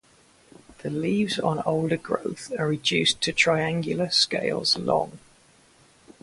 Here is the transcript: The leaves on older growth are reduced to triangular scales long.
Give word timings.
The 0.81 0.89
leaves 0.89 1.37
on 1.37 1.59
older 1.63 1.95
growth 1.95 2.51
are 2.57 2.67
reduced 2.67 3.21
to 3.21 3.31
triangular 3.31 4.09
scales 4.09 4.75
long. 4.75 5.19